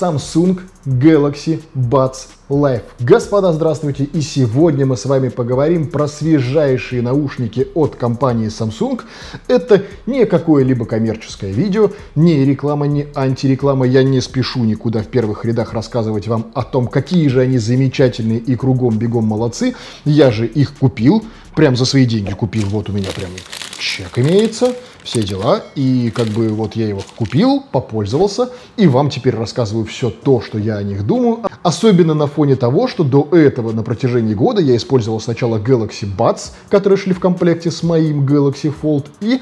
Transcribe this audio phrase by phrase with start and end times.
[0.00, 2.82] Samsung Galaxy Buds Live.
[2.98, 4.02] Господа, здравствуйте!
[4.04, 9.00] И сегодня мы с вами поговорим про свежайшие наушники от компании Samsung.
[9.46, 13.86] Это не какое-либо коммерческое видео, не реклама, не антиреклама.
[13.86, 18.40] Я не спешу никуда в первых рядах рассказывать вам о том, какие же они замечательные
[18.40, 19.76] и кругом бегом молодцы.
[20.04, 21.24] Я же их купил,
[21.54, 22.64] прям за свои деньги купил.
[22.66, 23.30] Вот у меня прям
[23.78, 24.74] чек имеется
[25.04, 25.62] все дела.
[25.76, 30.58] И как бы вот я его купил, попользовался, и вам теперь рассказываю все то, что
[30.58, 31.40] я о них думаю.
[31.62, 36.52] Особенно на фоне того, что до этого на протяжении года я использовал сначала Galaxy Buds,
[36.70, 39.40] которые шли в комплекте с моим Galaxy Fold, и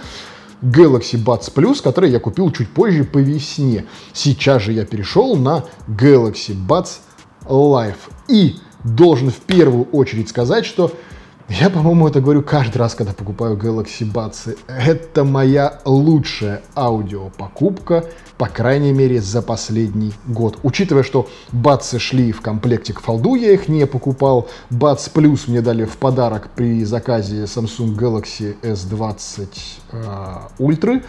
[0.60, 3.86] Galaxy Buds Plus, который я купил чуть позже по весне.
[4.12, 6.98] Сейчас же я перешел на Galaxy Buds
[7.47, 7.97] Live.
[8.28, 10.92] И должен в первую очередь сказать, что
[11.48, 14.59] я, по-моему, это говорю каждый раз, когда покупаю Galaxy Buds.
[14.66, 18.05] Это моя лучшая аудиопокупка,
[18.38, 20.59] по крайней мере, за последний год.
[20.62, 24.48] Учитывая, что Buds шли в комплекте к фолду, я их не покупал.
[24.70, 29.48] Buds Plus мне дали в подарок при заказе Samsung Galaxy S20
[29.92, 31.03] uh, Ultra.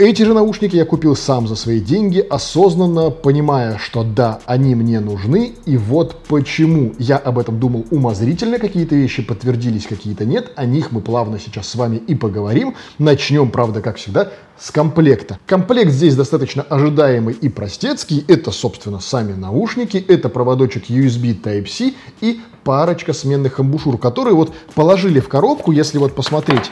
[0.00, 4.98] Эти же наушники я купил сам за свои деньги, осознанно понимая, что да, они мне
[4.98, 6.94] нужны, и вот почему.
[6.98, 10.52] Я об этом думал умозрительно, какие-то вещи подтвердились, какие-то нет.
[10.56, 12.76] О них мы плавно сейчас с вами и поговорим.
[12.98, 15.38] Начнем, правда, как всегда, с комплекта.
[15.44, 18.24] Комплект здесь достаточно ожидаемый и простецкий.
[18.26, 25.20] Это, собственно, сами наушники, это проводочек USB Type-C и парочка сменных амбушюр, которые вот положили
[25.20, 26.70] в коробку, если вот посмотреть.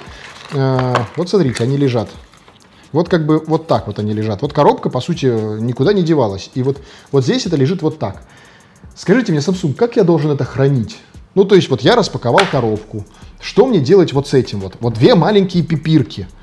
[0.54, 2.08] Э, вот смотрите, они лежат.
[2.92, 4.42] Вот как бы вот так вот они лежат.
[4.42, 5.26] Вот коробка, по сути,
[5.60, 6.50] никуда не девалась.
[6.54, 6.78] И вот,
[7.12, 8.22] вот здесь это лежит вот так.
[8.94, 10.98] Скажите мне, Samsung, как я должен это хранить?
[11.34, 13.04] Ну, то есть вот я распаковал коробку.
[13.40, 14.74] Что мне делать вот с этим вот?
[14.80, 16.26] Вот две маленькие пипирки–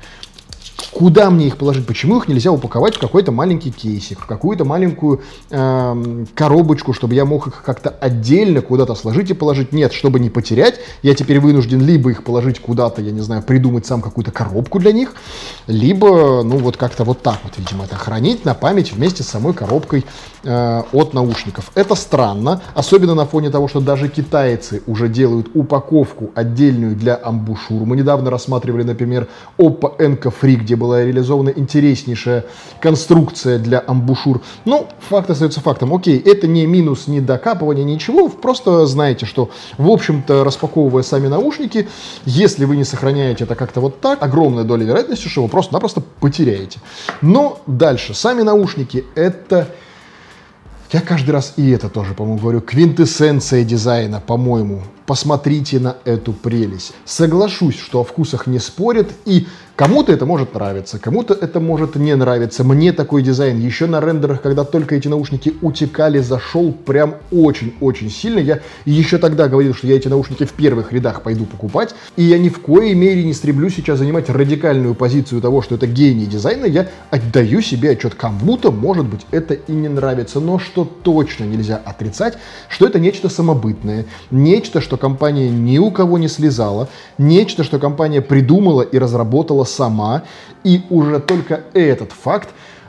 [0.96, 1.86] Куда мне их положить?
[1.86, 7.26] Почему их нельзя упаковать в какой-то маленький кейсик, в какую-то маленькую э, коробочку, чтобы я
[7.26, 9.72] мог их как-то отдельно куда-то сложить и положить?
[9.72, 13.84] Нет, чтобы не потерять, я теперь вынужден либо их положить куда-то, я не знаю, придумать
[13.84, 15.12] сам какую-то коробку для них,
[15.66, 19.52] либо, ну, вот как-то вот так вот, видимо, это хранить на память вместе с самой
[19.52, 20.06] коробкой
[20.44, 21.72] э, от наушников.
[21.74, 27.84] Это странно, особенно на фоне того, что даже китайцы уже делают упаковку отдельную для амбушюр.
[27.84, 32.44] Мы недавно рассматривали, например, Oppo Enco Free, где был была реализована интереснейшая
[32.80, 34.40] конструкция для амбушюр.
[34.64, 35.92] Ну, факт остается фактом.
[35.92, 38.28] Окей, это не минус, не докапывание, ничего.
[38.28, 41.88] Просто знаете, что, в общем-то, распаковывая сами наушники,
[42.24, 46.78] если вы не сохраняете это как-то вот так, огромная доля вероятности, что вы просто-напросто потеряете.
[47.20, 48.14] Но дальше.
[48.14, 49.68] Сами наушники— это
[50.92, 54.82] я каждый раз и это тоже, по-моему, говорю, квинтэссенция дизайна, по-моему.
[55.04, 56.92] Посмотрите на эту прелесть.
[57.04, 62.16] Соглашусь, что о вкусах не спорят, и Кому-то это может нравиться, кому-то это может не
[62.16, 62.64] нравиться.
[62.64, 68.38] Мне такой дизайн еще на рендерах, когда только эти наушники утекали, зашел прям очень-очень сильно.
[68.38, 71.94] Я еще тогда говорил, что я эти наушники в первых рядах пойду покупать.
[72.16, 75.86] И я ни в коей мере не стремлюсь сейчас занимать радикальную позицию того, что это
[75.86, 76.64] гений дизайна.
[76.64, 80.40] Я отдаю себе отчет, кому-то, может быть, это и не нравится.
[80.40, 82.38] Но что точно нельзя отрицать,
[82.70, 86.88] что это нечто самобытное, нечто, что компания ни у кого не слезала,
[87.18, 90.22] нечто, что компания придумала и разработала сама,
[90.64, 92.48] и уже только этот факт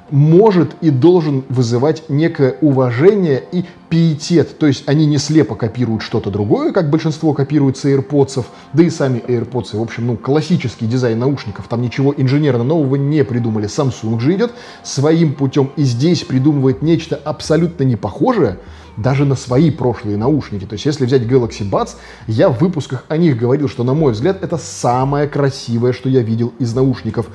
[0.10, 4.58] может и должен вызывать некое уважение и пиетет.
[4.58, 8.90] То есть они не слепо копируют что-то другое, как большинство копируют с AirPods, да и
[8.90, 9.78] сами AirPods.
[9.78, 11.68] В общем, ну, классический дизайн наушников.
[11.68, 13.68] Там ничего инженерно нового не придумали.
[13.68, 14.52] Samsung же идет
[14.84, 18.60] своим путем и здесь придумывает нечто абсолютно не похожее,
[18.98, 20.66] даже на свои прошлые наушники.
[20.66, 21.96] То есть, если взять Galaxy Buds,
[22.28, 26.22] я в выпусках о них говорил, что, на мой взгляд, это самое красивое, что я
[26.22, 27.28] видел из наушников.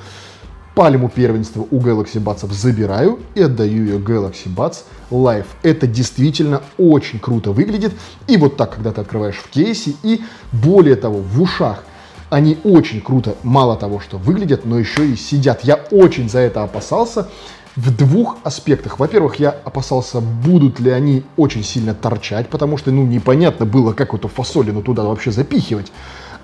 [0.75, 5.45] Пальму первенства у Galaxy Buds забираю и отдаю ее Galaxy Buds Live.
[5.61, 7.93] Это действительно очень круто выглядит.
[8.27, 11.83] И вот так, когда ты открываешь в кейсе, и более того, в ушах
[12.31, 15.63] они очень круто, мало того, что выглядят, но еще и сидят.
[15.63, 17.27] Я очень за это опасался
[17.75, 18.99] в двух аспектах.
[18.99, 24.13] Во-первых, я опасался, будут ли они очень сильно торчать, потому что, ну, непонятно было, как
[24.13, 25.91] эту фасолину туда вообще запихивать.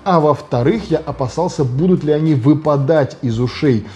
[0.04, 3.86] А во-вторых, я опасался, будут ли они выпадать из ушей.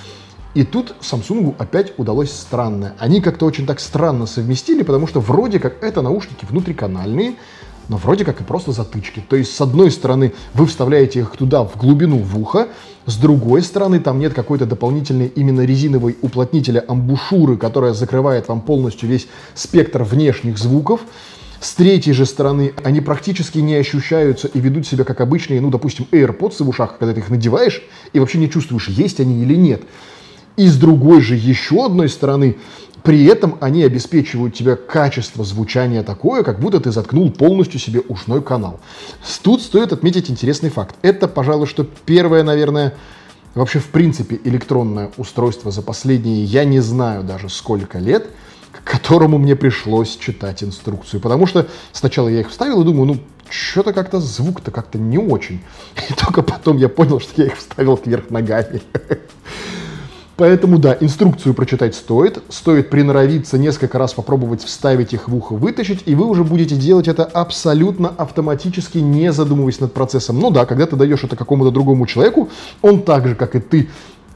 [0.54, 2.94] И тут Samsung опять удалось странное.
[2.98, 7.34] Они как-то очень так странно совместили, потому что вроде как это наушники внутриканальные,
[7.88, 9.22] но вроде как и просто затычки.
[9.28, 12.68] То есть, с одной стороны, вы вставляете их туда, в глубину в ухо,
[13.06, 19.08] с другой стороны, там нет какой-то дополнительной именно резиновой уплотнителя амбушюры, которая закрывает вам полностью
[19.08, 21.02] весь спектр внешних звуков.
[21.60, 26.06] С третьей же стороны, они практически не ощущаются и ведут себя как обычные, ну, допустим,
[26.12, 27.82] AirPods в ушах, когда ты их надеваешь
[28.12, 29.82] и вообще не чувствуешь, есть они или нет.
[30.56, 32.56] И с другой же еще одной стороны,
[33.04, 38.42] При этом они обеспечивают тебе качество звучания такое, как будто ты заткнул полностью себе ушной
[38.42, 38.80] канал.
[39.42, 40.96] Тут стоит отметить интересный факт.
[41.02, 42.94] Это, пожалуй, что первое, наверное,
[43.54, 48.30] вообще в принципе электронное устройство за последние, я не знаю даже сколько лет,
[48.72, 51.20] к которому мне пришлось читать инструкцию.
[51.20, 53.18] Потому что сначала я их вставил и думаю, ну,
[53.50, 55.60] что-то как-то звук-то как-то не очень.
[56.08, 58.80] И только потом я понял, что я их вставил кверх ногами.
[60.36, 62.42] Поэтому, да, инструкцию прочитать стоит.
[62.48, 67.06] Стоит приноровиться, несколько раз попробовать вставить их в ухо, вытащить, и вы уже будете делать
[67.06, 70.40] это абсолютно автоматически, не задумываясь над процессом.
[70.40, 72.48] Ну да, когда ты даешь это какому-то другому человеку,
[72.82, 73.88] он так же, как и ты,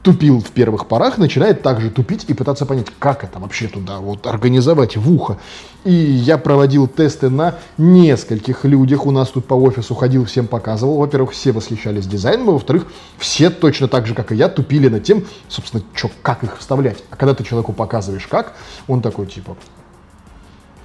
[0.03, 4.27] тупил в первых порах, начинает также тупить и пытаться понять, как это вообще туда вот
[4.27, 5.37] организовать в ухо.
[5.83, 9.05] И я проводил тесты на нескольких людях.
[9.05, 10.97] У нас тут по офису ходил, всем показывал.
[10.97, 12.85] Во-первых, все восхищались дизайном, а во-вторых,
[13.17, 17.03] все точно так же, как и я, тупили над тем, собственно, чё, как их вставлять.
[17.09, 18.53] А когда ты человеку показываешь как,
[18.87, 19.55] он такой типа,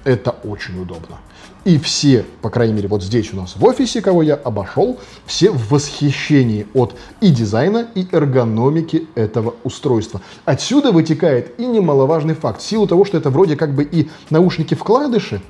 [0.05, 1.17] это очень удобно.
[1.65, 5.49] И все, по крайней мере, вот здесь у нас в офисе, кого я обошел, все
[5.49, 10.21] в восхищении от и дизайна, и эргономики этого устройства.
[10.45, 12.61] Отсюда вытекает и немаловажный факт.
[12.61, 15.41] В силу того, что это вроде как бы и наушники-вкладыши,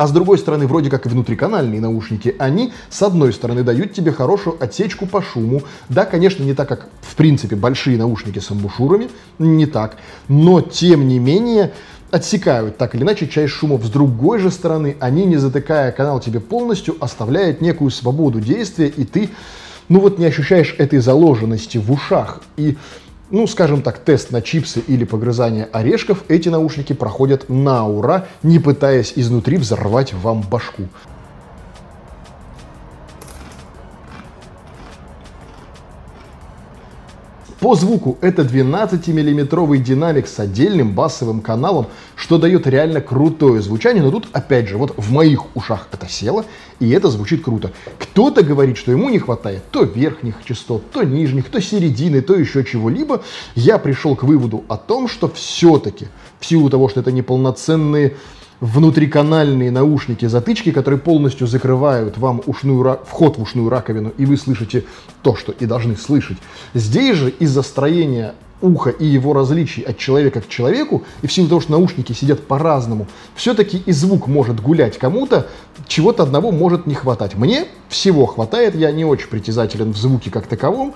[0.00, 4.12] а с другой стороны, вроде как и внутриканальные наушники, они, с одной стороны, дают тебе
[4.12, 5.62] хорошую отсечку по шуму.
[5.90, 9.98] Да, конечно, не так, как, в принципе, большие наушники с амбушюрами, не так.
[10.26, 11.74] Но, тем не менее,
[12.10, 13.84] отсекают так или иначе часть шумов.
[13.84, 19.04] С другой же стороны, они, не затыкая канал тебе полностью, оставляют некую свободу действия, и
[19.04, 19.30] ты,
[19.88, 22.42] ну вот, не ощущаешь этой заложенности в ушах.
[22.56, 22.76] И
[23.30, 28.58] ну, скажем так, тест на чипсы или погрызание орешков, эти наушники проходят на ура, не
[28.58, 30.88] пытаясь изнутри взорвать вам башку.
[37.60, 44.02] По звуку это 12-миллиметровый динамик с отдельным басовым каналом, что дает реально крутое звучание.
[44.02, 46.46] Но тут, опять же, вот в моих ушах это село,
[46.78, 47.70] и это звучит круто.
[47.98, 52.64] Кто-то говорит, что ему не хватает то верхних частот, то нижних, то середины, то еще
[52.64, 53.22] чего-либо.
[53.54, 56.08] Я пришел к выводу о том, что все-таки,
[56.38, 58.16] в силу того, что это неполноценные
[58.60, 64.84] внутриканальные наушники-затычки, которые полностью закрывают вам ушную, вход в ушную раковину, и вы слышите
[65.22, 66.38] то, что и должны слышать.
[66.74, 71.48] Здесь же из-за строения уха и его различий от человека к человеку, и в силу
[71.48, 75.46] того, что наушники сидят по-разному, все-таки и звук может гулять кому-то,
[75.88, 77.36] чего-то одного может не хватать.
[77.36, 80.94] Мне всего хватает, я не очень притязателен в звуке как таковом,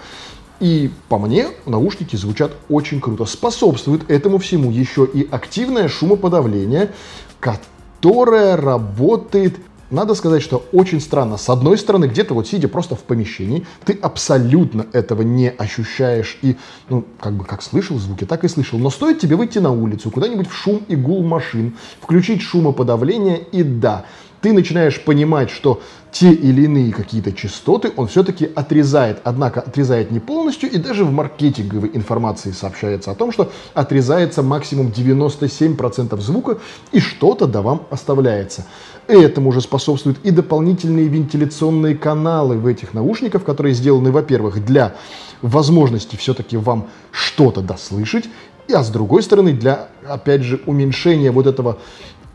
[0.64, 3.26] и по мне наушники звучат очень круто.
[3.26, 6.90] Способствует этому всему еще и активное шумоподавление,
[7.38, 9.56] которая работает
[9.90, 11.37] надо сказать, что очень странно.
[11.37, 16.56] С одной стороны, где-то вот сидя просто в помещении, ты абсолютно этого не ощущаешь и,
[16.88, 18.78] ну, как бы как слышал звуки, так и слышал.
[18.78, 23.62] Но стоит тебе выйти на улицу, куда-нибудь в шум и гул машин, включить шумоподавление, и
[23.62, 24.06] да,
[24.44, 25.81] ты начинаешь понимать, что
[26.12, 29.23] те или иные какие-то частоты он все-таки отрезает.
[29.25, 34.88] Однако отрезает не полностью, и даже в маркетинговой информации сообщается о том, что отрезается максимум
[34.88, 36.58] 97% звука,
[36.93, 38.67] и что-то да вам оставляется.
[39.06, 44.94] Этому же способствуют и дополнительные вентиляционные каналы в этих наушниках, которые сделаны, во-первых, для
[45.40, 48.25] возможности все-таки вам что-то дослышать,
[48.73, 51.79] а с другой стороны, для, опять же, уменьшения вот этого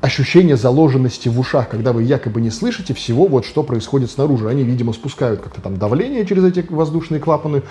[0.01, 4.47] ощущение заложенности в ушах, когда вы якобы не слышите всего, вот что происходит снаружи.
[4.47, 7.63] Они, видимо, спускают как-то там давление через эти воздушные клапаны,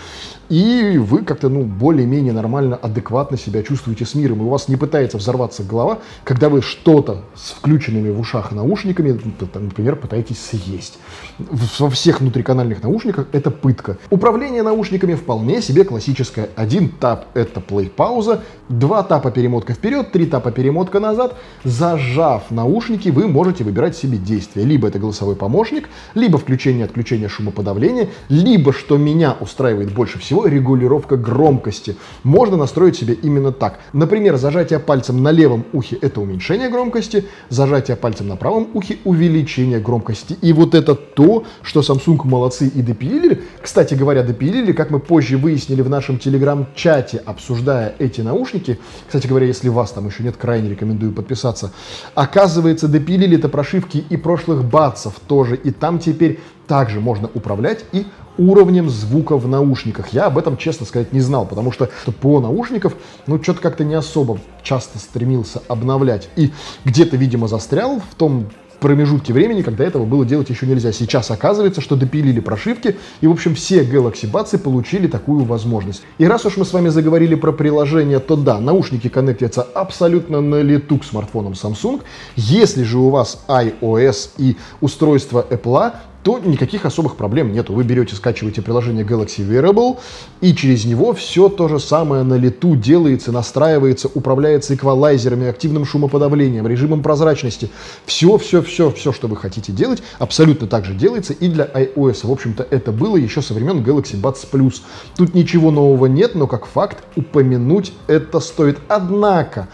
[0.51, 4.77] и вы как-то, ну, более-менее нормально, адекватно себя чувствуете с миром, и у вас не
[4.77, 9.19] пытается взорваться голова, когда вы что-то с включенными в ушах наушниками,
[9.55, 10.99] например, пытаетесь съесть.
[11.39, 13.97] Во всех внутриканальных наушниках это пытка.
[14.11, 16.51] Управление наушниками вполне себе классическое.
[16.57, 23.11] Один тап— это плей-пауза, два тапа перемотка вперед, три тапа перемотка назад, зажать Зажав наушники,
[23.11, 24.67] вы можете выбирать себе действие.
[24.67, 31.95] Либо это голосовой помощник, либо включение-отключение шумоподавления, либо, что меня устраивает больше всего, регулировка громкости.
[32.25, 33.79] Можно настроить себе именно так.
[33.93, 39.79] Например, зажатие пальцем на левом ухе– это уменьшение громкости, зажатие пальцем на правом ухе– увеличение
[39.79, 40.37] громкости.
[40.43, 43.45] И вот это то, что Samsung молодцы и допилили.
[43.63, 48.81] Кстати говоря, допилили, как мы позже выяснили в нашем телеграм-чате, обсуждая эти наушники.
[49.07, 51.71] Кстати говоря, если вас там еще нет, крайне рекомендую подписаться.
[52.15, 58.89] Оказывается, допилили-то прошивки и прошлых бацев тоже, и там теперь также можно управлять и уровнем
[58.89, 60.09] звука в наушниках.
[60.13, 62.95] Я об этом, честно сказать, не знал, потому что по наушников,
[63.27, 66.29] ну, что-то как-то не особо часто стремился обновлять.
[66.37, 66.53] И
[66.85, 68.51] где-то, видимо, застрял в том
[68.81, 70.93] промежутке времени, когда этого было делать еще нельзя.
[70.93, 76.03] Сейчас оказывается, что допилили прошивки, и, в общем, все Galaxy Buds получили такую возможность.
[76.19, 80.63] И раз уж мы с вами заговорили про приложение, то да, наушники коннектятся абсолютно на
[80.63, 82.03] лету к смартфонам Samsung.
[82.37, 87.73] Если же у вас iOS и устройство Apple, то никаких особых проблем нету.
[87.73, 89.99] Вы берете, скачиваете приложение Galaxy Wearable,
[90.41, 96.67] и через него все то же самое на лету делается, настраивается, управляется эквалайзерами, активным шумоподавлением,
[96.67, 97.71] режимом прозрачности.
[98.05, 102.27] Все, все, все, все, что вы хотите делать, абсолютно так же делается и для iOS.
[102.27, 104.83] В общем-то, это было еще со времен Galaxy Buds Plus.
[105.17, 108.79] Тут ничего нового нет, но как факт упомянуть это стоит.
[108.89, 109.69] Однако,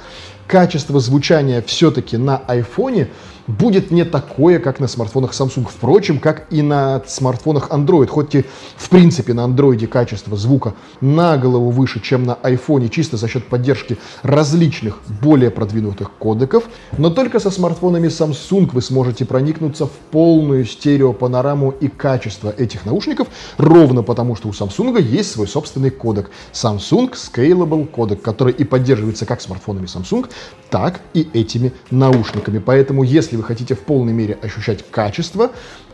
[0.46, 3.08] качество звучания все-таки на iPhone
[3.46, 5.66] будет не такое, как на смартфонах Samsung.
[5.68, 8.06] Впрочем, как и на смартфонах Android.
[8.06, 8.44] Хоть и
[8.76, 13.46] в принципе на Android качество звука на голову выше, чем на iPhone, чисто за счет
[13.46, 16.64] поддержки различных более продвинутых кодеков,
[16.98, 23.28] но только со смартфонами Samsung вы сможете проникнуться в полную стереопанораму и качество этих наушников,
[23.56, 26.30] ровно потому, что у Samsung есть свой собственный кодек.
[26.52, 30.28] Samsung Scalable кодек, который и поддерживается как смартфонами Samsung,
[30.70, 32.58] так и этими наушниками.
[32.58, 35.50] Поэтому, если если вы хотите в полной мере ощущать качество,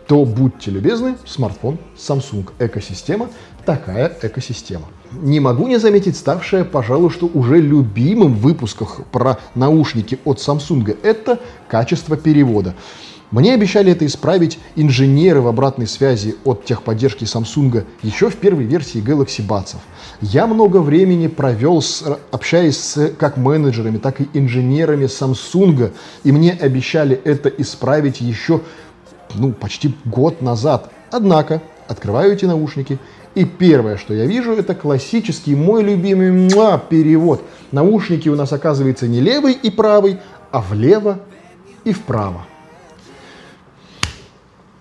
[0.06, 3.30] то будьте любезны, смартфон Samsung экосистема,
[3.64, 4.84] такая экосистема.
[5.12, 10.98] Не могу не заметить ставшее, пожалуй, что уже любимым в выпусках про наушники от Samsung
[11.02, 12.74] это качество перевода.
[13.30, 19.00] Мне обещали это исправить инженеры в обратной связи от техподдержки Samsung еще в первой версии
[19.00, 19.76] Galaxy Buds.
[20.20, 25.92] Я много времени провел, с, общаясь с как менеджерами, так и инженерами Samsung,
[26.24, 28.62] и мне обещали это исправить еще
[29.36, 30.90] ну, почти год назад.
[31.12, 32.98] Однако, открываю эти наушники,
[33.36, 37.42] и первое, что я вижу, это классический мой любимый муа, перевод.
[37.70, 40.18] Наушники у нас оказывается не левый и правый,
[40.50, 41.20] а влево
[41.84, 42.44] и вправо.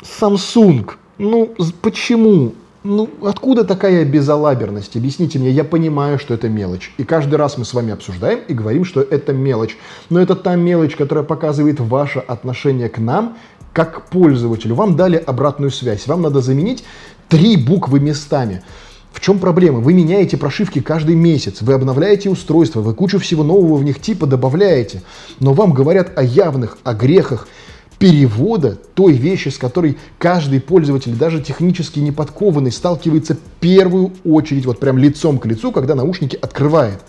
[0.01, 0.91] Samsung.
[1.17, 2.53] Ну, почему?
[2.83, 4.95] Ну, откуда такая безалаберность?
[4.95, 6.93] Объясните мне, я понимаю, что это мелочь.
[6.97, 9.77] И каждый раз мы с вами обсуждаем и говорим, что это мелочь.
[10.09, 13.37] Но это та мелочь, которая показывает ваше отношение к нам,
[13.73, 14.75] как пользователю.
[14.75, 16.07] Вам дали обратную связь.
[16.07, 16.85] Вам надо заменить
[17.27, 18.63] три буквы местами.
[19.11, 19.79] В чем проблема?
[19.79, 24.27] Вы меняете прошивки каждый месяц, вы обновляете устройство, вы кучу всего нового в них типа
[24.27, 25.01] добавляете.
[25.39, 27.47] Но вам говорят о явных, о грехах–
[27.99, 34.79] перевода той вещи, с которой каждый пользователь, даже технически не подкованный, сталкивается первую очередь, вот
[34.79, 37.01] прям лицом к лицу, когда наушники открывает.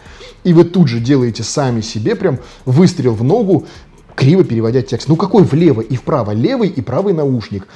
[0.42, 3.66] И вы тут же делаете сами себе прям выстрел в ногу,
[4.16, 5.08] криво переводя текст.
[5.08, 6.32] Ну какой влево и вправо?
[6.32, 7.66] Левый и правый наушник.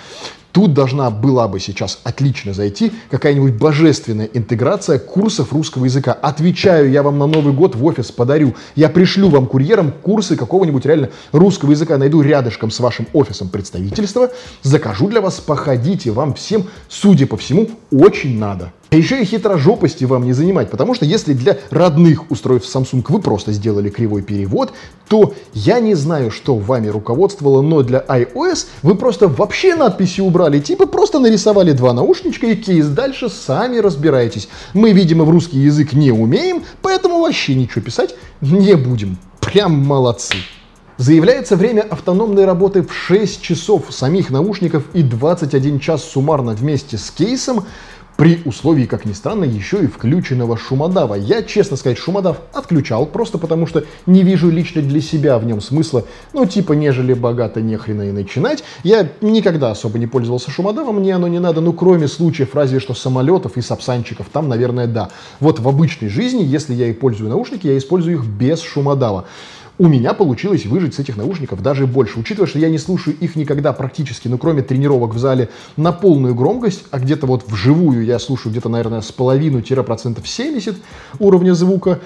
[0.55, 6.13] Тут должна была бы сейчас отлично зайти какая-нибудь божественная интеграция курсов русского языка.
[6.13, 8.55] Отвечаю, я вам на Новый год в офис подарю.
[8.77, 11.99] Я пришлю вам курьером курсы какого-нибудь реально русского языка.
[11.99, 14.31] Найду рядышком с вашим офисом представительства.
[14.63, 16.13] Закажу для вас, походите.
[16.13, 18.73] Вам всем, судя по всему, очень надо.
[18.91, 23.21] А еще и хитрожопости вам не занимать, потому что если для родных устройств Samsung вы
[23.21, 24.73] просто сделали кривой перевод,
[25.09, 30.61] то я не знаю, что вами руководствовало, но для iOS вы просто вообще надписи убрали,
[30.61, 34.49] типа просто нарисовали два наушничка и кейс, дальше сами разбирайтесь.
[34.75, 39.19] Мы, видимо, в русский язык не умеем, поэтому вообще ничего писать не будем.
[39.41, 40.37] Прям молодцы.
[40.97, 47.11] Заявляется время автономной работы в 6 часов самих наушников и 21 час суммарно вместе с
[47.11, 47.65] кейсом
[48.17, 51.15] при условии, как ни странно, еще и включенного шумодава.
[51.15, 55.61] Я, честно сказать, шумодав отключал, просто потому что не вижу лично для себя в нем
[55.61, 58.63] смысла, ну, типа, нежели богато нехрена и начинать.
[58.83, 62.95] Я никогда особо не пользовался шумодавом, мне оно не надо, ну, кроме случаев разве что
[62.95, 65.11] самолетов и сапсанчиков, там, наверное, да.
[65.41, 69.25] Вот в обычной жизни, если я и пользую наушники, я использую их без шумодава
[69.79, 72.21] у меня получилось выжить с этих наушников даже больше.
[72.21, 76.35] Учитывая, что я не слушаю их никогда практически, ну кроме тренировок в зале, на полную
[76.35, 80.77] громкость, а где-то вот вживую я слушаю где-то, наверное, с половину-процентов 70
[81.19, 82.01] уровня звука,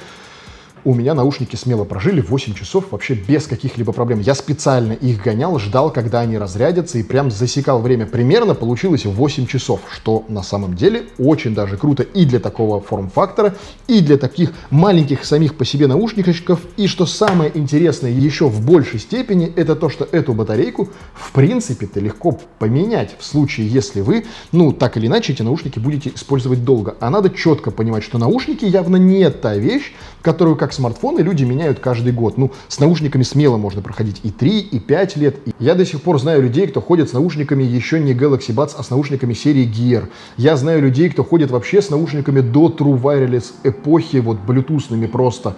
[0.85, 4.21] у меня наушники смело прожили 8 часов вообще без каких-либо проблем.
[4.21, 8.07] Я специально их гонял, ждал, когда они разрядятся и прям засекал время.
[8.07, 13.57] Примерно получилось 8 часов, что на самом деле очень даже круто и для такого форм-фактора,
[13.87, 16.61] и для таких маленьких самих по себе наушничков.
[16.77, 22.01] И что самое интересное еще в большей степени, это то, что эту батарейку в принципе-то
[22.01, 26.97] легко поменять в случае, если вы, ну, так или иначе, эти наушники будете использовать долго.
[27.01, 29.93] А надо четко понимать, что наушники явно не та вещь,
[30.23, 32.39] которую как смартфоны люди меняют каждый год.
[32.39, 35.37] Ну, с наушниками смело можно проходить и 3, и 5 лет.
[35.47, 38.73] И я до сих пор знаю людей, кто ходит с наушниками еще не Galaxy Buds,
[38.77, 40.09] а с наушниками серии Gear.
[40.37, 45.57] Я знаю людей, кто ходит вообще с наушниками до True Wireless эпохи, вот блютусными просто.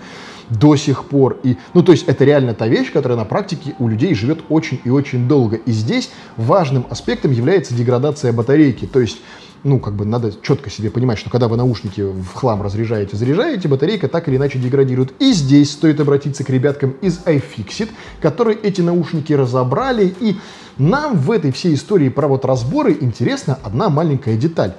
[0.50, 1.38] до сих пор.
[1.43, 4.81] И, ну, то есть это реально та вещь, которая на практике у людей живет очень
[4.85, 5.57] и очень долго.
[5.57, 8.87] И здесь важным аспектом является деградация батарейки.
[8.87, 9.19] То есть
[9.62, 13.69] ну, как бы надо четко себе понимать, что когда вы наушники в хлам разряжаете, заряжаете,
[13.69, 15.12] батарейка так или иначе деградирует.
[15.21, 17.90] И здесь стоит обратиться к ребяткам из iFixit,
[18.21, 20.14] которые эти наушники разобрали.
[20.21, 20.37] И
[20.79, 24.75] нам в этой всей истории про вот разборы интересна одна маленькая деталь.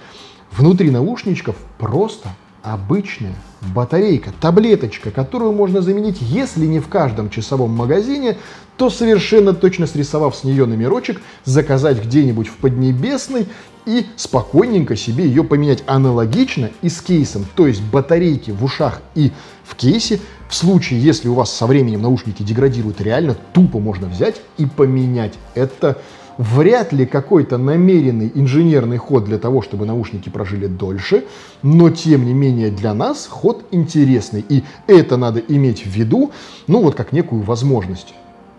[0.51, 2.29] Внутри наушничков просто
[2.63, 3.33] обычная
[3.73, 8.37] батарейка, таблеточка, которую можно заменить, если не в каждом часовом магазине,
[8.77, 13.47] то совершенно точно срисовав с нее номерочек, заказать где-нибудь в Поднебесной
[13.85, 19.31] и спокойненько себе ее поменять аналогично и с кейсом, то есть батарейки в ушах и
[19.63, 24.41] в кейсе, в случае, если у вас со временем наушники деградируют, реально тупо можно взять
[24.57, 25.33] и поменять.
[25.55, 25.97] Это
[26.41, 31.25] вряд ли какой-то намеренный инженерный ход для того, чтобы наушники прожили дольше,
[31.61, 36.31] но тем не менее для нас ход интересный, и это надо иметь в виду,
[36.65, 38.15] ну вот как некую возможность.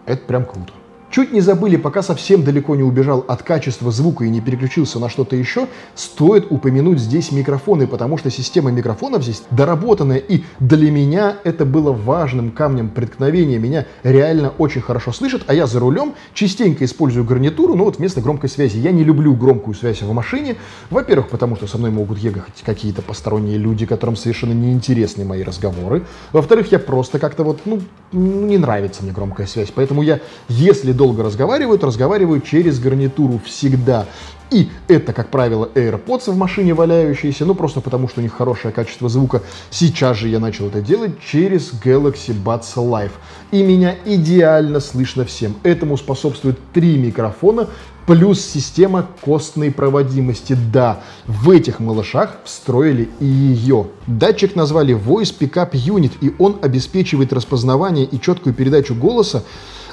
[0.07, 0.73] Это прям круто.
[1.12, 5.11] Чуть не забыли, пока совсем далеко не убежал от качества звука и не переключился на
[5.11, 11.37] что-то еще, стоит упомянуть здесь микрофоны, потому что система микрофонов здесь доработанная, и для меня
[11.45, 13.59] это было важным камнем преткновения.
[13.59, 18.23] Меня реально очень хорошо слышат, а я за рулем частенько использую гарнитуру, но вот вместо
[18.23, 18.78] громкой связи.
[18.78, 20.57] Я не люблю громкую связь в машине,
[20.88, 26.07] во-первых, потому что со мной могут ехать какие-то посторонние люди, которым совершенно неинтересны мои разговоры.
[26.33, 31.25] Во-вторых, я просто как-то вот, ну, не нравится мне громкая связь, поэтому я, если долго
[31.25, 34.07] разговаривают, разговаривают через гарнитуру всегда.
[34.53, 38.73] И это, как правило, AirPods в машине валяющиеся, ну просто потому, что у них хорошее
[38.73, 39.43] качество звука.
[39.71, 43.11] Сейчас же я начал это делать через Galaxy Buds Live.
[43.51, 45.57] И меня идеально слышно всем.
[45.65, 47.69] Этому способствуют три микрофона,
[48.07, 50.57] плюс система костной проводимости.
[50.73, 53.89] Да, в этих малышах встроили и ее.
[54.07, 59.43] Датчик назвали Voice Pickup Unit, и он обеспечивает распознавание и четкую передачу голоса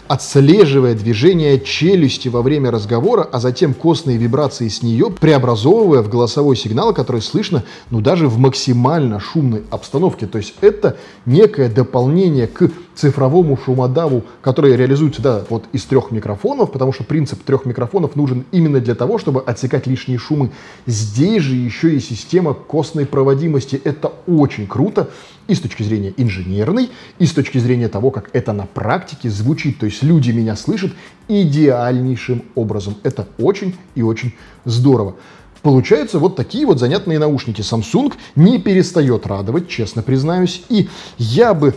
[0.10, 6.58] отслеживая движение челюсти во время разговора, а затем костные вибрации с нее, преобразовывая в голосовой
[6.58, 10.26] сигнал, который слышно, ну, даже в максимально шумной обстановке.
[10.26, 10.98] То есть это
[11.28, 17.42] некое дополнение к цифровому шумодаву, который реализуется, да, вот из трех микрофонов, потому что принцип
[17.44, 20.52] трех микрофонов нужен именно для того, чтобы отсекать лишние шумы.
[20.86, 23.80] Здесь же еще и система костной проводимости.
[23.84, 25.10] Это очень круто
[25.48, 29.80] и с точки зрения инженерной, и с точки зрения того, как это на практике звучит.
[29.80, 30.92] То есть люди меня слышат
[31.30, 32.96] идеальнейшим образом.
[33.04, 34.34] Это очень и очень
[34.66, 35.16] здорово.
[35.62, 37.62] Получаются вот такие вот занятные наушники.
[37.62, 40.64] Samsung не перестает радовать, честно признаюсь.
[40.70, 41.76] И я бы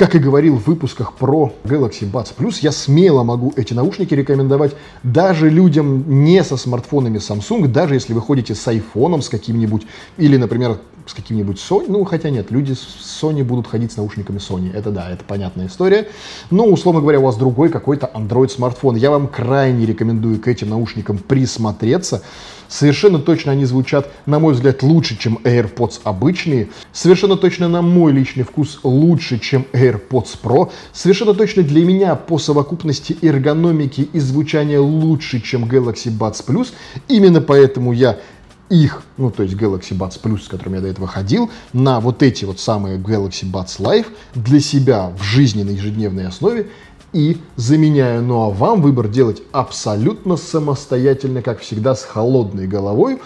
[0.00, 4.74] как и говорил в выпусках про Galaxy Buds Plus, я смело могу эти наушники рекомендовать
[5.02, 9.86] даже людям не со смартфонами Samsung, даже если вы ходите с айфоном с каким-нибудь,
[10.16, 14.38] или, например, с каким-нибудь Sony, ну, хотя нет, люди с Sony будут ходить с наушниками
[14.38, 16.08] Sony, это да, это понятная история,
[16.50, 20.70] но, условно говоря, у вас другой какой-то Android смартфон, я вам крайне рекомендую к этим
[20.70, 22.22] наушникам присмотреться,
[22.70, 26.68] Совершенно точно они звучат, на мой взгляд, лучше, чем AirPods обычные.
[26.92, 30.70] Совершенно точно на мой личный вкус лучше, чем AirPods Pro.
[30.92, 36.68] Совершенно точно для меня по совокупности эргономики и звучания лучше, чем Galaxy Buds Plus.
[37.08, 38.20] Именно поэтому я
[38.70, 42.22] их, ну то есть Galaxy Buds Plus, с которым я до этого ходил, на вот
[42.22, 46.70] эти вот самые Galaxy Buds Live для себя в жизни на ежедневной основе
[47.12, 48.22] и заменяю.
[48.22, 53.20] Ну а вам выбор делать абсолютно самостоятельно, как всегда, с холодной головой.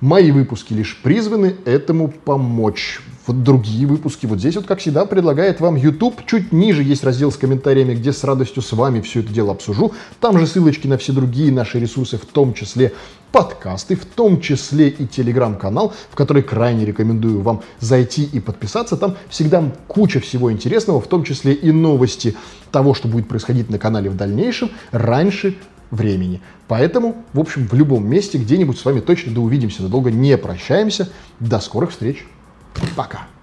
[0.00, 3.00] Мои выпуски лишь призваны этому помочь.
[3.28, 6.24] Вот другие выпуски, вот здесь вот, как всегда, предлагает вам YouTube.
[6.26, 9.92] Чуть ниже есть раздел с комментариями, где с радостью с вами все это дело обсужу.
[10.18, 12.94] Там же ссылочки на все другие наши ресурсы, в том числе
[13.30, 18.96] подкасты, в том числе и телеграм-канал, в который крайне рекомендую вам зайти и подписаться.
[18.96, 22.34] Там всегда куча всего интересного, в том числе и новости
[22.72, 25.54] того, что будет происходить на канале в дальнейшем, раньше
[25.90, 26.40] времени.
[26.66, 31.10] Поэтому, в общем, в любом месте, где-нибудь с вами точно да увидимся, долго не прощаемся.
[31.40, 32.24] До скорых встреч.
[32.96, 33.37] Пока.